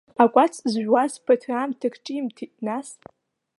Акәац 0.23 0.53
зжәуаз 0.71 1.13
ԥыҭраамҭак 1.25 1.95
ҿимҭит, 2.03 2.53
нас. 2.65 2.87